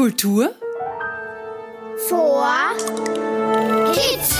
[0.00, 0.54] Kultur
[2.08, 2.48] vor
[3.92, 4.34] Kids.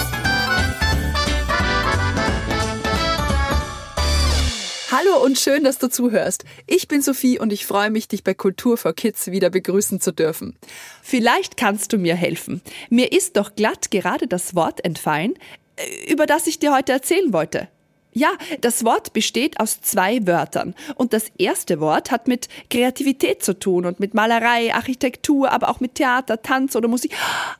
[4.90, 6.46] Hallo und schön, dass du zuhörst.
[6.66, 10.14] Ich bin Sophie und ich freue mich, dich bei Kultur for Kids wieder begrüßen zu
[10.14, 10.56] dürfen.
[11.02, 12.62] Vielleicht kannst du mir helfen.
[12.88, 15.34] Mir ist doch glatt gerade das Wort entfallen,
[15.76, 17.68] äh, über das ich dir heute erzählen wollte.
[18.12, 20.74] Ja, das Wort besteht aus zwei Wörtern.
[20.96, 25.80] Und das erste Wort hat mit Kreativität zu tun und mit Malerei, Architektur, aber auch
[25.80, 27.14] mit Theater, Tanz oder Musik.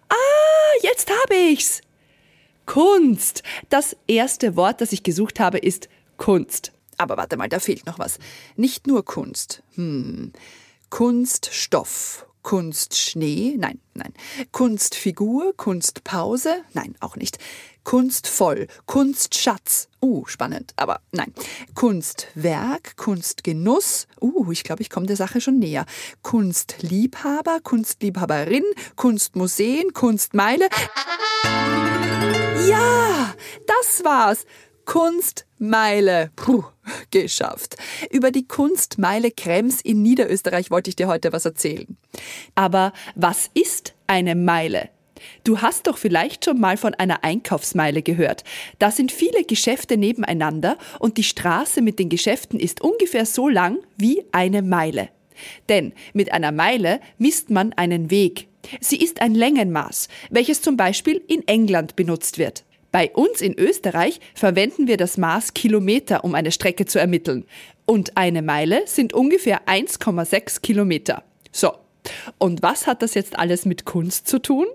[0.09, 0.15] Ah,
[0.83, 1.83] jetzt habe ich's!
[2.67, 3.43] Kunst.
[3.69, 6.73] Das erste Wort, das ich gesucht habe, ist Kunst.
[6.99, 8.19] Aber warte mal, da fehlt noch was.
[8.57, 9.63] Nicht nur Kunst.
[9.75, 10.33] Hm.
[10.89, 14.13] Kunststoff, Kunstschnee, nein, nein.
[14.53, 17.39] Kunstfigur, Kunstpause, nein, auch nicht.
[17.85, 21.33] Kunstvoll, Kunstschatz, uh, spannend, aber nein.
[21.75, 25.87] Kunstwerk, Kunstgenuss, uh, ich glaube, ich komme der Sache schon näher.
[26.23, 28.65] Kunstliebhaber, Kunstliebhaberin,
[28.97, 30.69] Kunstmuseen, Kunstmeile.
[32.69, 33.35] Ja,
[33.67, 34.45] das war's.
[34.85, 36.31] Kunstmeile.
[36.37, 36.65] Puh,
[37.11, 37.77] geschafft.
[38.11, 41.97] Über die Kunstmeile Krems in Niederösterreich wollte ich dir heute was erzählen.
[42.55, 44.91] Aber was ist eine Meile?
[45.45, 48.45] Du hast doch vielleicht schon mal von einer Einkaufsmeile gehört.
[48.79, 53.79] Da sind viele Geschäfte nebeneinander und die Straße mit den Geschäften ist ungefähr so lang
[53.97, 55.09] wie eine Meile.
[55.69, 58.49] Denn mit einer Meile misst man einen Weg.
[58.81, 62.65] Sie ist ein Längenmaß, welches zum Beispiel in England benutzt wird.
[62.93, 67.45] Bei uns in Österreich verwenden wir das Maß Kilometer, um eine Strecke zu ermitteln.
[67.87, 71.23] Und eine Meile sind ungefähr 1,6 Kilometer.
[71.53, 71.73] So.
[72.39, 74.67] Und was hat das jetzt alles mit Kunst zu tun?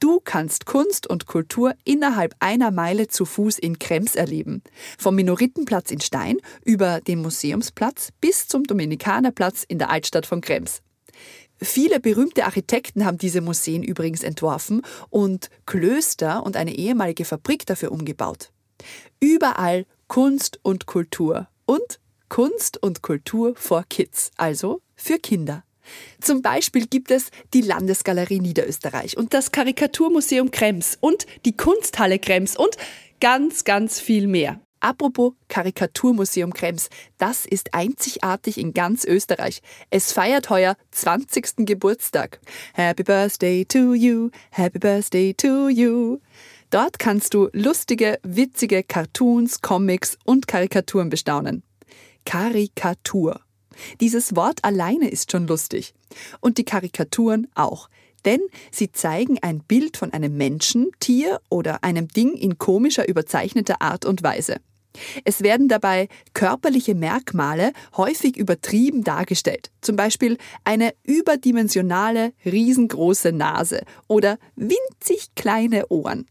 [0.00, 4.62] Du kannst Kunst und Kultur innerhalb einer Meile zu Fuß in Krems erleben.
[4.98, 10.82] Vom Minoritenplatz in Stein über den Museumsplatz bis zum Dominikanerplatz in der Altstadt von Krems.
[11.60, 17.92] Viele berühmte Architekten haben diese Museen übrigens entworfen und Klöster und eine ehemalige Fabrik dafür
[17.92, 18.50] umgebaut.
[19.20, 25.62] Überall Kunst und Kultur und Kunst und Kultur for Kids, also für Kinder.
[26.20, 32.56] Zum Beispiel gibt es die Landesgalerie Niederösterreich und das Karikaturmuseum Krems und die Kunsthalle Krems
[32.56, 32.76] und
[33.20, 34.60] ganz, ganz viel mehr.
[34.82, 39.62] Apropos Karikaturmuseum Krems, das ist einzigartig in ganz Österreich.
[39.90, 41.64] Es feiert heuer 20.
[41.64, 42.40] Geburtstag.
[42.74, 46.18] Happy Birthday to you, Happy Birthday to you.
[46.70, 51.62] Dort kannst du lustige, witzige Cartoons, Comics und Karikaturen bestaunen.
[52.24, 53.41] Karikatur.
[54.00, 55.94] Dieses Wort alleine ist schon lustig.
[56.40, 57.88] Und die Karikaturen auch
[58.24, 58.40] denn
[58.70, 64.04] sie zeigen ein Bild von einem Menschen, Tier oder einem Ding in komischer, überzeichneter Art
[64.04, 64.56] und Weise.
[65.24, 74.38] Es werden dabei körperliche Merkmale häufig übertrieben dargestellt, zum Beispiel eine überdimensionale, riesengroße Nase oder
[74.54, 76.26] winzig kleine Ohren.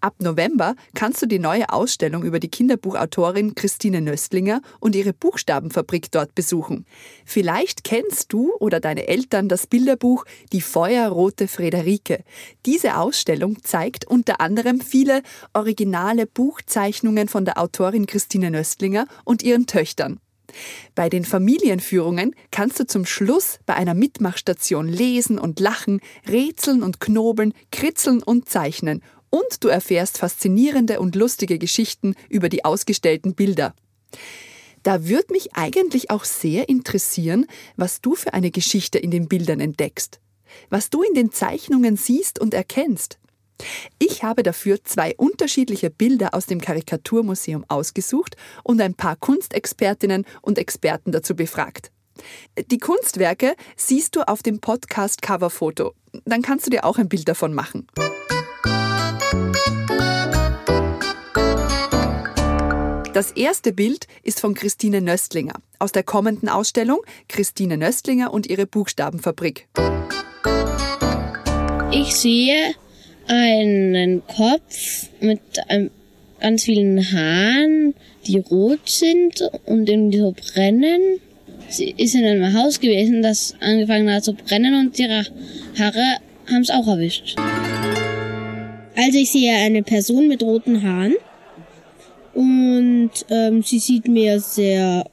[0.00, 6.10] Ab November kannst du die neue Ausstellung über die Kinderbuchautorin Christine Nöstlinger und ihre Buchstabenfabrik
[6.10, 6.86] dort besuchen.
[7.24, 12.24] Vielleicht kennst du oder deine Eltern das Bilderbuch Die feuerrote Frederike.
[12.66, 15.22] Diese Ausstellung zeigt unter anderem viele
[15.52, 20.20] originale Buchzeichnungen von der Autorin Christine Nöstlinger und ihren Töchtern.
[20.94, 27.00] Bei den Familienführungen kannst du zum Schluss bei einer Mitmachstation lesen und lachen, rätseln und
[27.00, 33.74] knobeln, kritzeln und zeichnen und du erfährst faszinierende und lustige Geschichten über die ausgestellten Bilder.
[34.82, 39.60] Da würde mich eigentlich auch sehr interessieren, was du für eine Geschichte in den Bildern
[39.60, 40.20] entdeckst,
[40.70, 43.18] was du in den Zeichnungen siehst und erkennst.
[43.98, 50.58] Ich habe dafür zwei unterschiedliche Bilder aus dem Karikaturmuseum ausgesucht und ein paar Kunstexpertinnen und
[50.58, 51.92] Experten dazu befragt.
[52.70, 55.94] Die Kunstwerke siehst du auf dem Podcast Coverfoto.
[56.24, 57.86] Dann kannst du dir auch ein Bild davon machen.
[63.12, 68.66] Das erste Bild ist von Christine Nöstlinger aus der kommenden Ausstellung Christine Nöstlinger und ihre
[68.66, 69.68] Buchstabenfabrik.
[71.92, 72.74] Ich sehe
[73.28, 75.40] einen Kopf mit
[76.40, 77.94] ganz vielen Haaren,
[78.26, 81.20] die rot sind und irgendwie so brennen.
[81.68, 85.26] Sie ist in einem Haus gewesen, das angefangen hat zu brennen und ihre
[85.78, 86.16] Haare
[86.46, 87.36] haben es auch erwischt.
[88.96, 91.14] Also ich sehe eine Person mit roten Haaren
[92.34, 95.04] und ähm, sie sieht mir sehr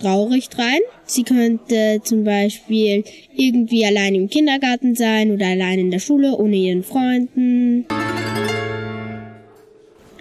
[0.00, 0.80] traurig rein.
[1.04, 3.04] Sie könnte zum Beispiel
[3.34, 7.86] irgendwie allein im Kindergarten sein oder allein in der Schule ohne ihren Freunden.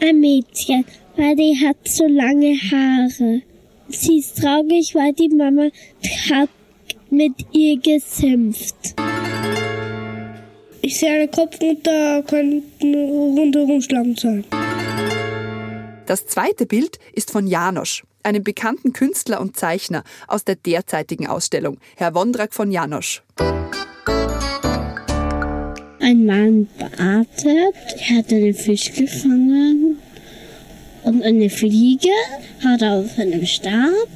[0.01, 0.85] Ein Mädchen,
[1.15, 3.41] weil die hat so lange Haare.
[3.89, 5.69] Sie ist traurig, weil die Mama
[6.29, 6.49] hat
[7.09, 8.95] mit ihr geschimpft.
[10.81, 14.43] Ich sehe einen Kopf und da könnten rundherum Schlangen sein.
[16.07, 21.79] Das zweite Bild ist von Janosch, einem bekannten Künstler und Zeichner aus der derzeitigen Ausstellung,
[21.95, 23.23] Herr Wondrak von Janosch.
[25.99, 29.97] Ein Mann wartet, er hat einen Fisch gefangen
[31.03, 32.09] und eine Fliege
[32.63, 34.07] hat er auf einem Stab.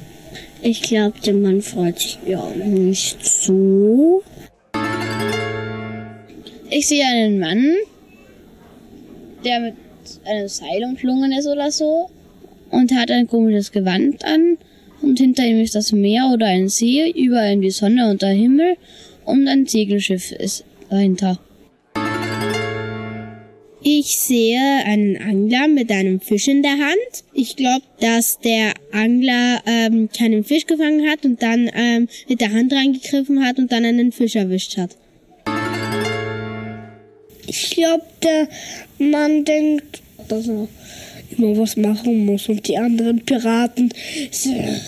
[0.62, 4.22] Ich glaube, der Mann freut sich ja nicht so.
[6.70, 7.74] Ich sehe einen Mann,
[9.44, 9.89] der mit
[10.24, 12.10] einem Seil umschlungen ist oder so
[12.70, 14.58] und hat ein komisches Gewand an
[15.02, 18.30] und hinter ihm ist das Meer oder ein See, über ihm die Sonne und der
[18.30, 18.76] Himmel
[19.24, 21.38] und ein Segelschiff ist dahinter.
[23.82, 27.24] Ich sehe einen Angler mit einem Fisch in der Hand.
[27.32, 32.52] Ich glaube, dass der Angler ähm, keinen Fisch gefangen hat und dann ähm, mit der
[32.52, 34.96] Hand reingegriffen hat und dann einen Fisch erwischt hat.
[37.52, 38.48] Ich glaube, der
[39.00, 40.68] Mann denkt, dass er
[41.36, 43.92] immer was machen muss und die anderen Piraten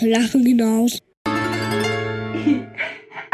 [0.00, 0.99] lachen ihn aus.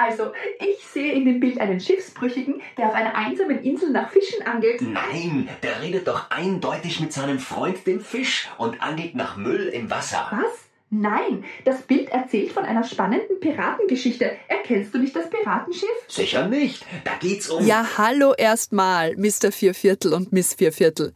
[0.01, 0.31] Also,
[0.61, 4.81] ich sehe in dem Bild einen Schiffsbrüchigen, der auf einer einsamen Insel nach Fischen angelt.
[4.81, 9.91] Nein, der redet doch eindeutig mit seinem Freund dem Fisch und angelt nach Müll im
[9.91, 10.29] Wasser.
[10.31, 10.68] Was?
[10.91, 14.33] Nein, das Bild erzählt von einer spannenden Piratengeschichte.
[14.49, 15.89] Erkennst du nicht das Piratenschiff?
[16.09, 16.85] Sicher nicht.
[17.05, 17.67] Da geht's um.
[17.67, 19.53] Ja, hallo erstmal, Mr.
[19.53, 21.13] Vierviertel und Miss Vierviertel.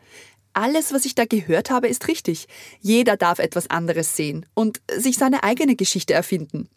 [0.55, 2.47] Alles, was ich da gehört habe, ist richtig.
[2.81, 6.69] Jeder darf etwas anderes sehen und sich seine eigene Geschichte erfinden.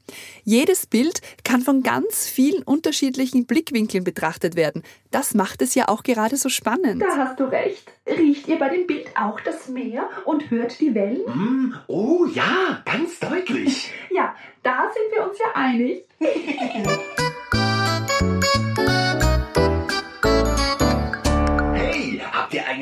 [0.43, 4.83] Jedes Bild kann von ganz vielen unterschiedlichen Blickwinkeln betrachtet werden.
[5.11, 7.01] Das macht es ja auch gerade so spannend.
[7.01, 7.91] Da hast du recht.
[8.07, 11.25] Riecht ihr bei dem Bild auch das Meer und hört die Wellen?
[11.25, 13.91] Hm, oh ja, ganz deutlich.
[14.15, 14.33] Ja,
[14.63, 16.05] da sind wir uns ja einig.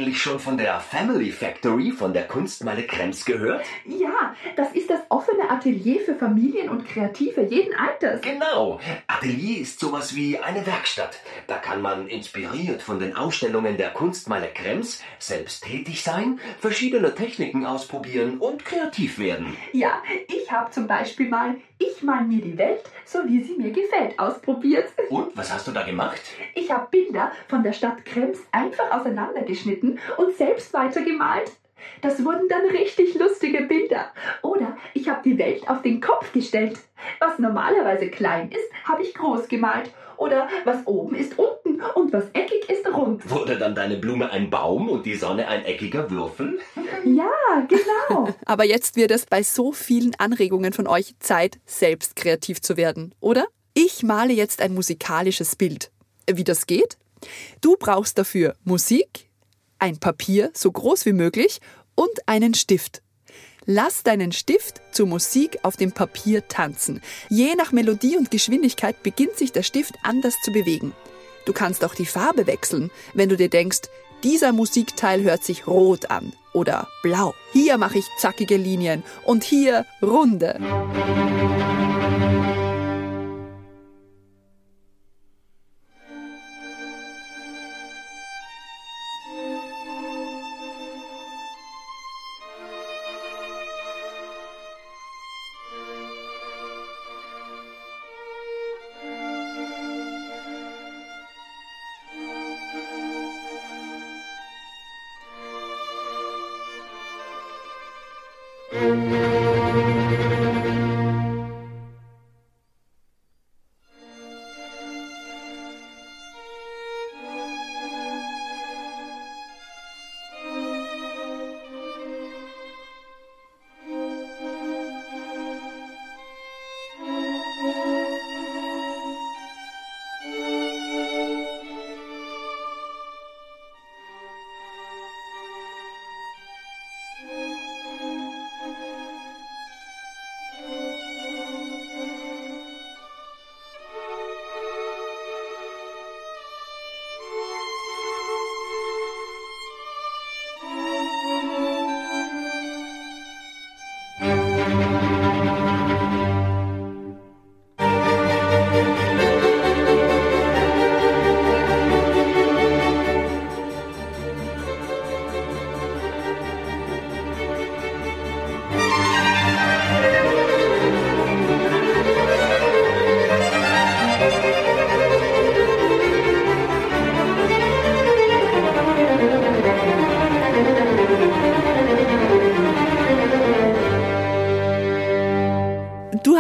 [0.04, 3.64] eigentlich schon von der Family Factory von der Kunstmeile Krems gehört?
[3.86, 8.20] Ja, das ist das offene Atelier für Familien und Kreative jeden Alters.
[8.20, 8.82] Genau.
[9.08, 11.22] Atelier ist sowas wie eine Werkstatt.
[11.48, 17.66] Da kann man inspiriert von den Ausstellungen der Kunstmeile Krems selbst tätig sein, verschiedene Techniken
[17.66, 19.56] ausprobieren und kreativ werden.
[19.72, 23.72] Ja, ich habe zum Beispiel mal Ich mal mir die Welt, so wie sie mir
[23.72, 24.88] gefällt, ausprobiert.
[25.10, 26.22] Und was hast du da gemacht?
[26.54, 31.52] Ich habe Bilder von der Stadt Krems einfach auseinandergeschnitten und selbst weitergemalt.
[32.02, 34.12] Das wurden dann richtig lustige Bilder.
[34.42, 36.80] Oder ich habe die Welt auf den Kopf gestellt.
[37.20, 39.92] Was normalerweise klein ist, habe ich groß gemalt.
[40.18, 42.63] Oder was oben ist unten und was eckig
[42.94, 43.30] rund.
[43.30, 46.60] Wurde dann deine Blume ein Baum und die Sonne ein eckiger Würfel?
[47.06, 48.34] Ja, genau.
[48.46, 53.14] Aber jetzt wird es bei so vielen Anregungen von euch Zeit, selbst kreativ zu werden,
[53.20, 53.46] oder?
[53.74, 55.92] Ich male jetzt ein musikalisches Bild.
[56.32, 56.98] Wie das geht?
[57.62, 59.30] Du brauchst dafür Musik,
[59.80, 61.60] ein Papier so groß wie möglich
[61.96, 63.02] und einen Stift.
[63.66, 67.02] Lass deinen Stift zur Musik auf dem Papier tanzen.
[67.30, 70.94] Je nach Melodie und Geschwindigkeit beginnt sich der Stift anders zu bewegen.
[71.46, 73.82] Du kannst auch die Farbe wechseln, wenn du dir denkst,
[74.24, 77.34] dieser Musikteil hört sich rot an oder blau.
[77.52, 80.60] Hier mache ich zackige Linien und hier runde.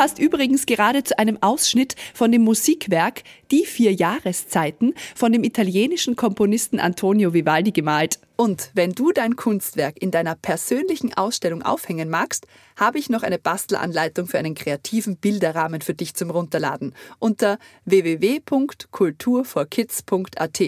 [0.03, 6.17] Hast übrigens gerade zu einem Ausschnitt von dem Musikwerk Die vier Jahreszeiten von dem italienischen
[6.17, 8.19] Komponisten Antonio Vivaldi gemalt.
[8.35, 13.39] Und wenn du dein Kunstwerk in deiner persönlichen Ausstellung aufhängen magst, habe ich noch eine
[13.39, 20.59] Bastelanleitung für einen kreativen Bilderrahmen für dich zum Runterladen unter www.kulturforkids.at.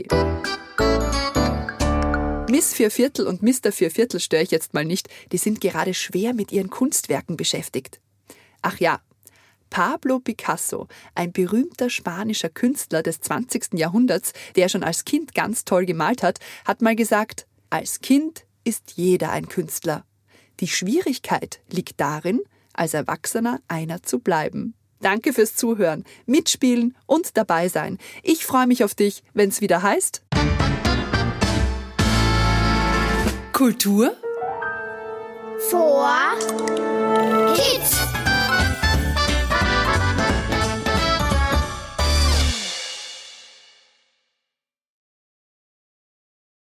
[2.50, 3.74] Miss Vierviertel und Mr.
[3.74, 8.00] Vierviertel störe ich jetzt mal nicht, die sind gerade schwer mit ihren Kunstwerken beschäftigt.
[8.62, 9.02] Ach ja,
[9.70, 13.74] Pablo Picasso, ein berühmter spanischer Künstler des 20.
[13.74, 18.94] Jahrhunderts, der schon als Kind ganz toll gemalt hat, hat mal gesagt, als Kind ist
[18.96, 20.06] jeder ein Künstler.
[20.60, 22.42] Die Schwierigkeit liegt darin,
[22.74, 24.74] als Erwachsener einer zu bleiben.
[25.02, 27.98] Danke fürs Zuhören, mitspielen und dabei sein.
[28.24, 30.24] Ich freue mich auf dich, wenn es wieder heißt.
[33.52, 34.16] Kultur
[35.70, 36.10] Vor